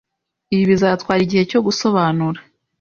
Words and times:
Ibi 0.53 0.63
bizatwara 0.71 1.19
igihe 1.23 1.43
cyo 1.51 1.59
gusobanura. 1.65 2.39